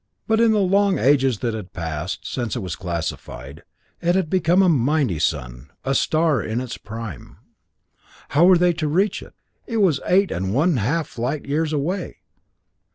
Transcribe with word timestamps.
But 0.25 0.41
in 0.41 0.51
the 0.51 0.57
long 0.57 0.97
ages 0.97 1.41
that 1.41 1.53
had 1.53 1.73
passed 1.73 2.25
since 2.25 2.55
it 2.55 2.59
was 2.61 2.75
classified, 2.75 3.61
it 4.01 4.15
had 4.15 4.31
become 4.31 4.63
a 4.63 4.67
mighty 4.67 5.19
sun 5.19 5.69
a 5.83 5.93
star 5.93 6.41
in 6.41 6.59
its 6.59 6.75
prime. 6.75 7.37
How 8.29 8.45
were 8.45 8.57
they 8.57 8.73
to 8.73 8.87
reach 8.87 9.21
it? 9.21 9.35
It 9.67 9.77
was 9.77 9.99
eight 10.07 10.31
and 10.31 10.55
one 10.55 10.77
half 10.77 11.19
light 11.19 11.45
years 11.45 11.71
away! 11.71 12.17